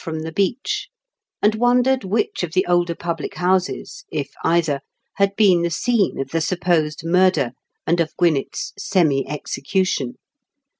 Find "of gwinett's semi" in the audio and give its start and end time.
7.99-9.29